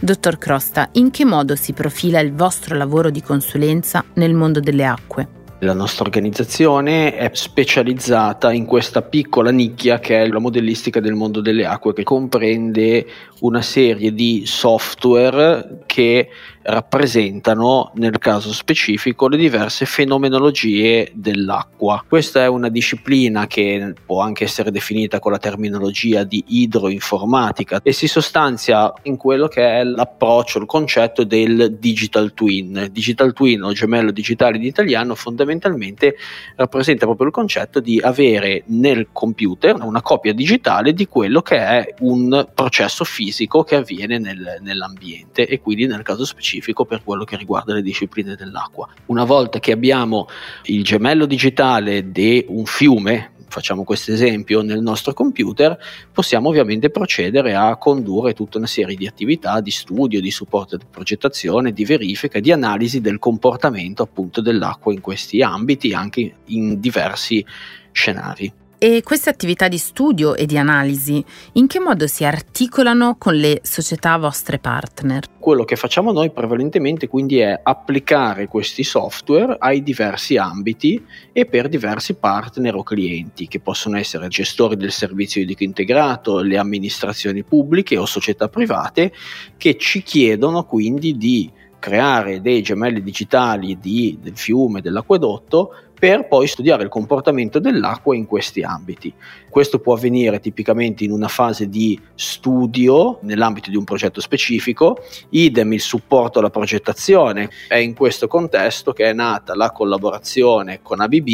Dottor 0.00 0.38
Crosta, 0.38 0.88
in 0.92 1.10
che 1.10 1.26
modo 1.26 1.56
si 1.56 1.74
profila 1.74 2.20
il 2.20 2.32
vostro 2.32 2.74
lavoro 2.74 3.10
di 3.10 3.20
consulenza 3.20 4.02
nel 4.14 4.32
mondo 4.32 4.60
delle 4.60 4.86
acque? 4.86 5.36
La 5.62 5.72
nostra 5.72 6.04
organizzazione 6.04 7.16
è 7.16 7.30
specializzata 7.32 8.52
in 8.52 8.64
questa 8.64 9.02
piccola 9.02 9.50
nicchia 9.50 9.98
che 9.98 10.22
è 10.22 10.28
la 10.28 10.38
modellistica 10.38 11.00
del 11.00 11.14
mondo 11.14 11.40
delle 11.40 11.66
acque, 11.66 11.94
che 11.94 12.04
comprende 12.04 13.04
una 13.40 13.60
serie 13.60 14.14
di 14.14 14.44
software 14.46 15.80
che 15.86 16.28
rappresentano 16.68 17.92
nel 17.94 18.18
caso 18.18 18.52
specifico 18.52 19.26
le 19.26 19.38
diverse 19.38 19.86
fenomenologie 19.86 21.10
dell'acqua. 21.14 22.04
Questa 22.06 22.42
è 22.42 22.46
una 22.46 22.68
disciplina 22.68 23.46
che 23.46 23.94
può 24.04 24.20
anche 24.20 24.44
essere 24.44 24.70
definita 24.70 25.18
con 25.18 25.32
la 25.32 25.38
terminologia 25.38 26.24
di 26.24 26.44
idroinformatica 26.46 27.80
e 27.82 27.92
si 27.92 28.06
sostanzia 28.06 28.92
in 29.04 29.16
quello 29.16 29.48
che 29.48 29.62
è 29.62 29.82
l'approccio, 29.82 30.58
il 30.58 30.66
concetto 30.66 31.24
del 31.24 31.76
digital 31.78 32.34
twin. 32.34 32.88
Digital 32.92 33.32
twin 33.32 33.62
o 33.62 33.72
gemello 33.72 34.10
digitale 34.10 34.58
in 34.58 34.64
italiano 34.64 35.14
fondamentalmente 35.14 36.16
rappresenta 36.56 37.06
proprio 37.06 37.28
il 37.28 37.32
concetto 37.32 37.80
di 37.80 37.98
avere 37.98 38.64
nel 38.66 39.08
computer 39.12 39.74
una 39.82 40.02
copia 40.02 40.34
digitale 40.34 40.92
di 40.92 41.06
quello 41.06 41.40
che 41.40 41.56
è 41.56 41.94
un 42.00 42.46
processo 42.54 43.04
fisico 43.04 43.62
che 43.62 43.76
avviene 43.76 44.18
nel, 44.18 44.58
nell'ambiente 44.60 45.46
e 45.46 45.60
quindi 45.60 45.86
nel 45.86 46.02
caso 46.02 46.26
specifico 46.26 46.56
specifico 46.58 46.84
per 46.84 47.02
quello 47.04 47.24
che 47.24 47.36
riguarda 47.36 47.72
le 47.72 47.82
discipline 47.82 48.34
dell'acqua. 48.34 48.88
Una 49.06 49.24
volta 49.24 49.58
che 49.60 49.72
abbiamo 49.72 50.28
il 50.64 50.82
gemello 50.82 51.24
digitale 51.26 52.10
di 52.10 52.44
un 52.48 52.64
fiume, 52.64 53.32
facciamo 53.48 53.84
questo 53.84 54.12
esempio 54.12 54.60
nel 54.60 54.82
nostro 54.82 55.14
computer, 55.14 55.78
possiamo 56.12 56.48
ovviamente 56.48 56.90
procedere 56.90 57.54
a 57.54 57.76
condurre 57.76 58.34
tutta 58.34 58.58
una 58.58 58.66
serie 58.66 58.96
di 58.96 59.06
attività 59.06 59.60
di 59.60 59.70
studio, 59.70 60.20
di 60.20 60.30
supporto 60.30 60.76
di 60.76 60.84
progettazione, 60.90 61.72
di 61.72 61.84
verifica, 61.84 62.40
di 62.40 62.52
analisi 62.52 63.00
del 63.00 63.18
comportamento 63.18 64.02
appunto 64.02 64.40
dell'acqua 64.40 64.92
in 64.92 65.00
questi 65.00 65.40
ambiti, 65.40 65.94
anche 65.94 66.34
in 66.46 66.80
diversi 66.80 67.44
scenari. 67.92 68.52
E 68.80 69.02
queste 69.02 69.28
attività 69.28 69.66
di 69.66 69.76
studio 69.76 70.36
e 70.36 70.46
di 70.46 70.56
analisi 70.56 71.24
in 71.54 71.66
che 71.66 71.80
modo 71.80 72.06
si 72.06 72.24
articolano 72.24 73.16
con 73.18 73.34
le 73.34 73.58
società 73.64 74.16
vostre 74.18 74.60
partner? 74.60 75.24
Quello 75.36 75.64
che 75.64 75.74
facciamo 75.74 76.12
noi 76.12 76.30
prevalentemente 76.30 77.08
quindi 77.08 77.38
è 77.38 77.58
applicare 77.60 78.46
questi 78.46 78.84
software 78.84 79.56
ai 79.58 79.82
diversi 79.82 80.36
ambiti 80.36 81.04
e 81.32 81.46
per 81.46 81.66
diversi 81.66 82.14
partner 82.14 82.76
o 82.76 82.84
clienti 82.84 83.48
che 83.48 83.58
possono 83.58 83.98
essere 83.98 84.28
gestori 84.28 84.76
del 84.76 84.92
servizio 84.92 85.40
idrico 85.40 85.64
integrato, 85.64 86.38
le 86.38 86.56
amministrazioni 86.56 87.42
pubbliche 87.42 87.98
o 87.98 88.06
società 88.06 88.48
private 88.48 89.12
che 89.56 89.76
ci 89.76 90.04
chiedono 90.04 90.62
quindi 90.62 91.16
di 91.16 91.50
creare 91.80 92.40
dei 92.40 92.62
gemelli 92.62 93.02
digitali 93.02 93.78
di, 93.78 94.18
del 94.20 94.36
fiume, 94.36 94.80
dell'acquedotto 94.80 95.74
per 95.98 96.28
poi 96.28 96.46
studiare 96.46 96.84
il 96.84 96.88
comportamento 96.88 97.58
dell'acqua 97.58 98.14
in 98.14 98.26
questi 98.26 98.62
ambiti. 98.62 99.12
Questo 99.50 99.80
può 99.80 99.94
avvenire 99.94 100.38
tipicamente 100.38 101.04
in 101.04 101.10
una 101.10 101.28
fase 101.28 101.68
di 101.68 101.98
studio 102.14 103.18
nell'ambito 103.22 103.70
di 103.70 103.76
un 103.76 103.84
progetto 103.84 104.20
specifico, 104.20 105.02
idem 105.30 105.72
il 105.72 105.80
supporto 105.80 106.38
alla 106.38 106.50
progettazione. 106.50 107.50
È 107.66 107.76
in 107.76 107.94
questo 107.94 108.28
contesto 108.28 108.92
che 108.92 109.04
è 109.04 109.12
nata 109.12 109.56
la 109.56 109.72
collaborazione 109.72 110.80
con 110.82 111.00
ABB 111.00 111.28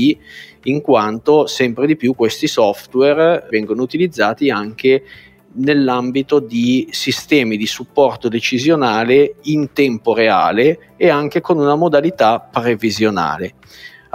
in 0.64 0.80
quanto 0.80 1.46
sempre 1.46 1.86
di 1.86 1.96
più 1.96 2.14
questi 2.14 2.46
software 2.46 3.46
vengono 3.50 3.82
utilizzati 3.82 4.48
anche 4.48 5.02
nell'ambito 5.56 6.40
di 6.40 6.88
sistemi 6.90 7.56
di 7.56 7.66
supporto 7.66 8.28
decisionale 8.28 9.36
in 9.42 9.72
tempo 9.72 10.14
reale 10.14 10.94
e 10.96 11.08
anche 11.10 11.40
con 11.40 11.58
una 11.58 11.76
modalità 11.76 12.40
previsionale. 12.40 13.54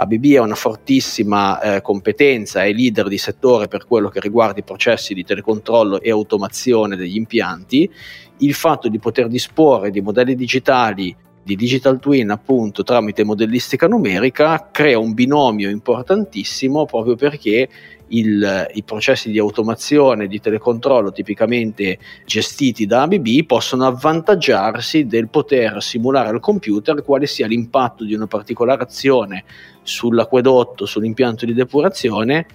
ABB 0.02 0.36
ha 0.38 0.40
una 0.40 0.54
fortissima 0.54 1.60
eh, 1.60 1.82
competenza, 1.82 2.64
è 2.64 2.72
leader 2.72 3.06
di 3.06 3.18
settore 3.18 3.68
per 3.68 3.86
quello 3.86 4.08
che 4.08 4.18
riguarda 4.18 4.58
i 4.58 4.64
processi 4.64 5.12
di 5.12 5.24
telecontrollo 5.24 6.00
e 6.00 6.10
automazione 6.10 6.96
degli 6.96 7.16
impianti. 7.16 7.90
Il 8.38 8.54
fatto 8.54 8.88
di 8.88 8.98
poter 8.98 9.28
disporre 9.28 9.90
di 9.90 10.00
modelli 10.00 10.34
digitali 10.34 11.14
di 11.42 11.56
digital 11.56 11.98
twin 11.98 12.30
appunto 12.30 12.82
tramite 12.82 13.24
modellistica 13.24 13.86
numerica 13.86 14.68
crea 14.70 14.98
un 14.98 15.14
binomio 15.14 15.68
importantissimo 15.68 16.84
proprio 16.84 17.16
perché 17.16 17.68
il, 18.10 18.68
i 18.74 18.82
processi 18.82 19.30
di 19.30 19.38
automazione, 19.38 20.26
di 20.26 20.40
telecontrollo 20.40 21.12
tipicamente 21.12 21.98
gestiti 22.24 22.86
da 22.86 23.02
ABB 23.02 23.44
possono 23.46 23.86
avvantaggiarsi 23.86 25.06
del 25.06 25.28
poter 25.28 25.82
simulare 25.82 26.28
al 26.28 26.40
computer 26.40 27.02
quale 27.02 27.26
sia 27.26 27.46
l'impatto 27.46 28.04
di 28.04 28.14
una 28.14 28.26
particolare 28.26 28.82
azione 28.82 29.44
sull'acquedotto, 29.82 30.86
sull'impianto 30.86 31.44
di 31.44 31.54
depurazione 31.54 32.46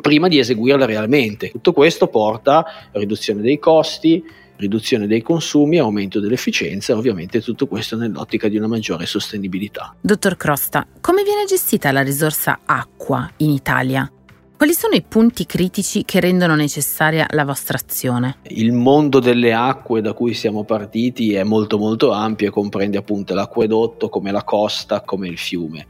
prima 0.00 0.28
di 0.28 0.38
eseguirla 0.38 0.86
realmente. 0.86 1.50
Tutto 1.50 1.72
questo 1.72 2.06
porta 2.08 2.58
a 2.58 2.98
riduzione 2.98 3.42
dei 3.42 3.58
costi, 3.58 4.22
riduzione 4.56 5.06
dei 5.06 5.22
consumi, 5.22 5.78
aumento 5.78 6.20
dell'efficienza 6.20 6.92
e 6.92 6.96
ovviamente 6.96 7.40
tutto 7.40 7.66
questo 7.66 7.96
nell'ottica 7.96 8.48
di 8.48 8.56
una 8.56 8.66
maggiore 8.66 9.06
sostenibilità. 9.06 9.94
Dottor 10.00 10.36
Crosta, 10.36 10.86
come 11.00 11.22
viene 11.22 11.44
gestita 11.46 11.90
la 11.92 12.02
risorsa 12.02 12.60
acqua 12.64 13.28
in 13.38 13.50
Italia? 13.50 14.10
Quali 14.60 14.74
sono 14.74 14.94
i 14.94 15.00
punti 15.00 15.46
critici 15.46 16.04
che 16.04 16.20
rendono 16.20 16.54
necessaria 16.54 17.26
la 17.30 17.46
vostra 17.46 17.78
azione? 17.78 18.36
Il 18.48 18.72
mondo 18.72 19.18
delle 19.18 19.54
acque 19.54 20.02
da 20.02 20.12
cui 20.12 20.34
siamo 20.34 20.64
partiti 20.64 21.32
è 21.32 21.44
molto 21.44 21.78
molto 21.78 22.10
ampio 22.10 22.48
e 22.48 22.50
comprende 22.50 22.98
appunto 22.98 23.32
l'acquedotto 23.32 24.10
come 24.10 24.30
la 24.30 24.44
costa, 24.44 25.00
come 25.00 25.28
il 25.28 25.38
fiume. 25.38 25.86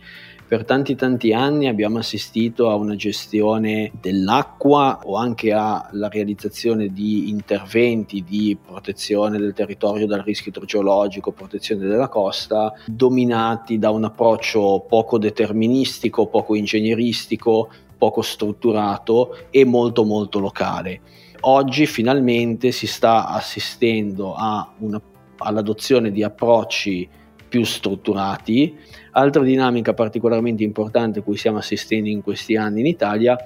Per 0.46 0.64
tanti 0.64 0.94
tanti 0.94 1.32
anni 1.32 1.66
abbiamo 1.66 1.98
assistito 1.98 2.70
a 2.70 2.76
una 2.76 2.94
gestione 2.94 3.90
dell'acqua 4.00 5.00
o 5.02 5.16
anche 5.16 5.50
alla 5.50 6.08
realizzazione 6.08 6.92
di 6.92 7.28
interventi 7.28 8.22
di 8.22 8.56
protezione 8.64 9.38
del 9.38 9.52
territorio 9.52 10.06
dal 10.06 10.22
rischio 10.22 10.52
idrogeologico, 10.52 11.32
protezione 11.32 11.86
della 11.88 12.08
costa, 12.08 12.72
dominati 12.86 13.80
da 13.80 13.90
un 13.90 14.04
approccio 14.04 14.84
poco 14.88 15.18
deterministico, 15.18 16.26
poco 16.26 16.54
ingegneristico, 16.54 17.68
poco 18.00 18.22
strutturato 18.22 19.36
e 19.50 19.66
molto 19.66 20.04
molto 20.04 20.38
locale. 20.38 21.02
Oggi 21.40 21.84
finalmente 21.84 22.72
si 22.72 22.86
sta 22.86 23.28
assistendo 23.28 24.34
una, 24.78 25.00
all'adozione 25.36 26.10
di 26.10 26.22
approcci 26.22 27.06
più 27.46 27.62
strutturati. 27.62 28.74
Altra 29.12 29.42
dinamica 29.42 29.92
particolarmente 29.92 30.62
importante 30.62 31.22
cui 31.22 31.36
stiamo 31.36 31.58
assistendo 31.58 32.08
in 32.08 32.22
questi 32.22 32.56
anni 32.56 32.80
in 32.80 32.86
Italia 32.86 33.36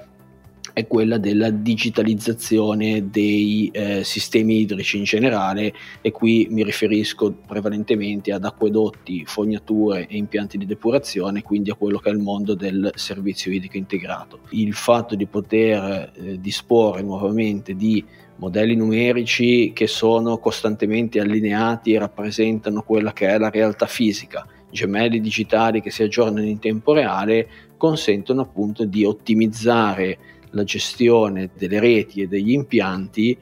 è 0.75 0.87
quella 0.87 1.17
della 1.17 1.51
digitalizzazione 1.51 3.09
dei 3.09 3.69
eh, 3.71 4.03
sistemi 4.03 4.59
idrici 4.59 4.97
in 4.97 5.05
generale 5.05 5.73
e 6.01 6.11
qui 6.11 6.47
mi 6.49 6.65
riferisco 6.65 7.31
prevalentemente 7.47 8.33
ad 8.33 8.43
acquedotti, 8.43 9.23
fognature 9.25 10.05
e 10.05 10.17
impianti 10.17 10.57
di 10.57 10.65
depurazione, 10.65 11.43
quindi 11.43 11.71
a 11.71 11.75
quello 11.75 11.97
che 11.97 12.09
è 12.09 12.11
il 12.11 12.19
mondo 12.19 12.55
del 12.55 12.91
servizio 12.93 13.53
idrico 13.53 13.77
integrato. 13.77 14.39
Il 14.49 14.73
fatto 14.73 15.15
di 15.15 15.25
poter 15.27 16.11
eh, 16.13 16.41
disporre 16.41 17.01
nuovamente 17.01 17.73
di 17.73 18.03
modelli 18.35 18.75
numerici 18.75 19.71
che 19.73 19.87
sono 19.87 20.39
costantemente 20.39 21.21
allineati 21.21 21.93
e 21.93 21.99
rappresentano 21.99 22.81
quella 22.81 23.13
che 23.13 23.29
è 23.29 23.37
la 23.37 23.49
realtà 23.49 23.85
fisica, 23.85 24.45
gemelli 24.69 25.21
digitali 25.21 25.79
che 25.79 25.89
si 25.89 26.03
aggiornano 26.03 26.45
in 26.45 26.59
tempo 26.59 26.91
reale, 26.91 27.47
consentono 27.77 28.41
appunto 28.41 28.83
di 28.83 29.05
ottimizzare 29.05 30.17
la 30.55 30.63
gestione 30.63 31.51
delle 31.55 31.79
reti 31.79 32.21
e 32.21 32.27
degli 32.27 32.51
impianti 32.51 33.37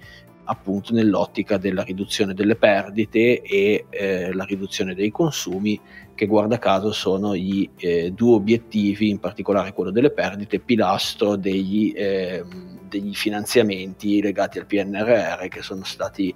appunto 0.45 0.93
nell'ottica 0.93 1.57
della 1.57 1.83
riduzione 1.83 2.33
delle 2.33 2.55
perdite 2.55 3.41
e 3.41 3.85
eh, 3.89 4.33
la 4.33 4.43
riduzione 4.43 4.93
dei 4.93 5.09
consumi 5.09 5.79
che 6.15 6.25
guarda 6.25 6.59
caso 6.59 6.91
sono 6.91 7.33
i 7.33 7.69
eh, 7.77 8.11
due 8.11 8.35
obiettivi, 8.35 9.09
in 9.09 9.19
particolare 9.19 9.73
quello 9.73 9.89
delle 9.89 10.11
perdite, 10.11 10.59
pilastro 10.59 11.37
degli, 11.37 11.93
eh, 11.95 12.43
degli 12.87 13.13
finanziamenti 13.13 14.21
legati 14.21 14.59
al 14.59 14.65
PNRR 14.65 15.47
che 15.47 15.61
sono 15.61 15.83
stati 15.85 16.35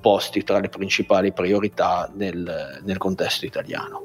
posti 0.00 0.42
tra 0.42 0.58
le 0.58 0.68
principali 0.68 1.32
priorità 1.32 2.10
nel, 2.14 2.80
nel 2.84 2.98
contesto 2.98 3.46
italiano. 3.46 4.04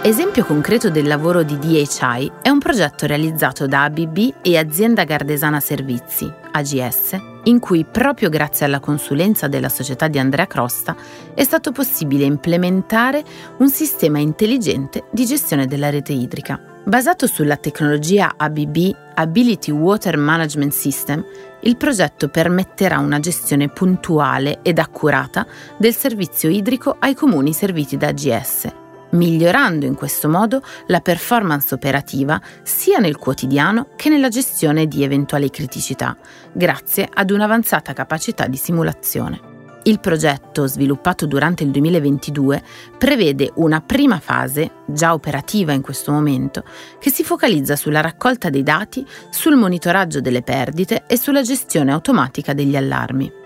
Esempio 0.00 0.44
concreto 0.44 0.90
del 0.90 1.08
lavoro 1.08 1.42
di 1.42 1.58
DHI 1.58 2.30
è 2.40 2.50
un 2.50 2.60
progetto 2.60 3.04
realizzato 3.04 3.66
da 3.66 3.82
ABB 3.82 4.34
e 4.42 4.56
Azienda 4.56 5.02
Gardesana 5.02 5.58
Servizi, 5.58 6.32
AGS, 6.52 7.20
in 7.44 7.58
cui 7.58 7.84
proprio 7.84 8.28
grazie 8.28 8.64
alla 8.64 8.78
consulenza 8.78 9.48
della 9.48 9.68
società 9.68 10.06
di 10.06 10.20
Andrea 10.20 10.46
Crosta 10.46 10.94
è 11.34 11.42
stato 11.42 11.72
possibile 11.72 12.24
implementare 12.24 13.24
un 13.58 13.68
sistema 13.70 14.20
intelligente 14.20 15.06
di 15.10 15.26
gestione 15.26 15.66
della 15.66 15.90
rete 15.90 16.12
idrica. 16.12 16.60
Basato 16.84 17.26
sulla 17.26 17.56
tecnologia 17.56 18.34
ABB 18.36 18.94
Ability 19.14 19.72
Water 19.72 20.16
Management 20.16 20.72
System, 20.72 21.24
il 21.62 21.76
progetto 21.76 22.28
permetterà 22.28 23.00
una 23.00 23.18
gestione 23.18 23.68
puntuale 23.68 24.60
ed 24.62 24.78
accurata 24.78 25.44
del 25.76 25.92
servizio 25.92 26.48
idrico 26.48 26.94
ai 27.00 27.14
comuni 27.14 27.52
serviti 27.52 27.96
da 27.96 28.06
AGS 28.06 28.86
migliorando 29.10 29.86
in 29.86 29.94
questo 29.94 30.28
modo 30.28 30.62
la 30.86 31.00
performance 31.00 31.74
operativa 31.74 32.40
sia 32.62 32.98
nel 32.98 33.16
quotidiano 33.16 33.88
che 33.96 34.08
nella 34.08 34.28
gestione 34.28 34.86
di 34.86 35.02
eventuali 35.02 35.50
criticità, 35.50 36.16
grazie 36.52 37.08
ad 37.12 37.30
un'avanzata 37.30 37.92
capacità 37.92 38.46
di 38.46 38.56
simulazione. 38.56 39.56
Il 39.84 40.00
progetto, 40.00 40.66
sviluppato 40.66 41.24
durante 41.24 41.64
il 41.64 41.70
2022, 41.70 42.62
prevede 42.98 43.52
una 43.54 43.80
prima 43.80 44.18
fase, 44.18 44.70
già 44.86 45.14
operativa 45.14 45.72
in 45.72 45.80
questo 45.80 46.12
momento, 46.12 46.62
che 46.98 47.10
si 47.10 47.24
focalizza 47.24 47.74
sulla 47.74 48.02
raccolta 48.02 48.50
dei 48.50 48.62
dati, 48.62 49.06
sul 49.30 49.56
monitoraggio 49.56 50.20
delle 50.20 50.42
perdite 50.42 51.04
e 51.06 51.16
sulla 51.16 51.42
gestione 51.42 51.92
automatica 51.92 52.52
degli 52.52 52.76
allarmi. 52.76 53.37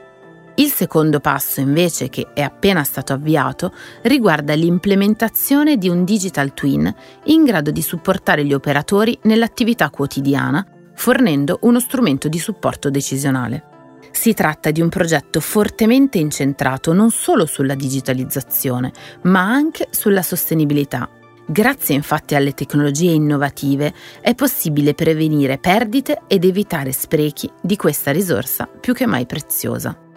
Il 0.56 0.70
secondo 0.70 1.18
passo, 1.18 1.60
invece, 1.60 2.10
che 2.10 2.28
è 2.34 2.42
appena 2.42 2.84
stato 2.84 3.14
avviato, 3.14 3.72
riguarda 4.02 4.54
l'implementazione 4.54 5.78
di 5.78 5.88
un 5.88 6.04
digital 6.04 6.52
twin 6.52 6.94
in 7.24 7.44
grado 7.44 7.70
di 7.70 7.80
supportare 7.80 8.44
gli 8.44 8.52
operatori 8.52 9.18
nell'attività 9.22 9.88
quotidiana, 9.88 10.64
fornendo 10.94 11.58
uno 11.62 11.80
strumento 11.80 12.28
di 12.28 12.38
supporto 12.38 12.90
decisionale. 12.90 13.64
Si 14.10 14.34
tratta 14.34 14.70
di 14.70 14.82
un 14.82 14.90
progetto 14.90 15.40
fortemente 15.40 16.18
incentrato 16.18 16.92
non 16.92 17.10
solo 17.10 17.46
sulla 17.46 17.74
digitalizzazione, 17.74 18.92
ma 19.22 19.40
anche 19.40 19.88
sulla 19.90 20.22
sostenibilità. 20.22 21.08
Grazie 21.46 21.94
infatti 21.94 22.34
alle 22.34 22.52
tecnologie 22.52 23.10
innovative 23.10 23.92
è 24.20 24.34
possibile 24.34 24.94
prevenire 24.94 25.58
perdite 25.58 26.22
ed 26.26 26.44
evitare 26.44 26.92
sprechi 26.92 27.50
di 27.60 27.76
questa 27.76 28.12
risorsa 28.12 28.66
più 28.66 28.92
che 28.92 29.06
mai 29.06 29.24
preziosa. 29.24 30.10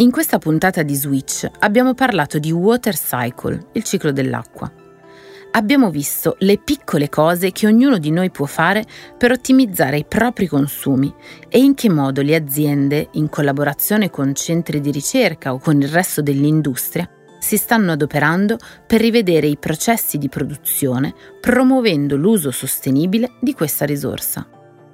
In 0.00 0.10
questa 0.10 0.38
puntata 0.38 0.82
di 0.82 0.94
Switch 0.94 1.46
abbiamo 1.58 1.92
parlato 1.92 2.38
di 2.38 2.50
Water 2.50 2.94
Cycle, 2.94 3.66
il 3.72 3.82
ciclo 3.84 4.12
dell'acqua. 4.12 4.72
abbiamo 5.52 5.90
visto 5.90 6.36
le 6.38 6.56
piccole 6.56 7.10
cose 7.10 7.52
che 7.52 7.66
ognuno 7.66 7.98
di 7.98 8.10
noi 8.10 8.30
può 8.30 8.46
fare 8.46 8.82
per 9.18 9.30
ottimizzare 9.30 9.98
i 9.98 10.06
propri 10.06 10.46
consumi 10.46 11.14
e 11.50 11.58
in 11.58 11.74
che 11.74 11.90
modo 11.90 12.22
le 12.22 12.34
aziende, 12.34 13.08
in 13.12 13.28
collaborazione 13.28 14.08
con 14.08 14.34
centri 14.34 14.80
di 14.80 14.90
ricerca 14.90 15.52
o 15.52 15.58
con 15.58 15.78
il 15.82 15.88
resto 15.88 16.22
dell'industria, 16.22 17.06
si 17.38 17.58
stanno 17.58 17.92
adoperando 17.92 18.56
per 18.86 19.02
rivedere 19.02 19.48
i 19.48 19.58
processi 19.58 20.16
di 20.16 20.30
produzione, 20.30 21.12
promuovendo 21.42 22.16
l'uso 22.16 22.50
sostenibile 22.50 23.32
di 23.38 23.52
questa 23.52 23.84
risorsa. 23.84 24.48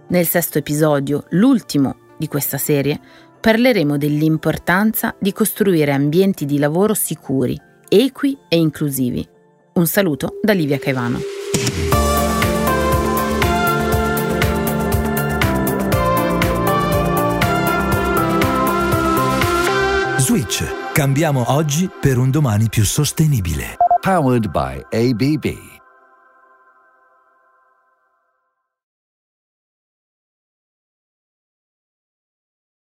Nel 0.08 0.26
sesto 0.26 0.58
episodio, 0.58 1.26
l'ultimo 1.30 1.98
di 2.18 2.28
questa 2.28 2.58
serie, 2.58 2.98
parleremo 3.46 3.96
dell'importanza 3.96 5.14
di 5.20 5.32
costruire 5.32 5.92
ambienti 5.92 6.46
di 6.46 6.58
lavoro 6.58 6.94
sicuri, 6.94 7.56
equi 7.88 8.36
e 8.48 8.56
inclusivi. 8.56 9.24
Un 9.74 9.86
saluto 9.86 10.40
da 10.42 10.52
Livia 10.52 10.80
Caivano. 10.80 11.20
Switch. 20.18 20.64
Cambiamo 20.92 21.52
oggi 21.52 21.88
per 22.00 22.18
un 22.18 22.32
domani 22.32 22.68
più 22.68 22.84
sostenibile. 22.84 23.76
Powered 24.00 24.50
by 24.50 24.84
ABB. 24.90 25.85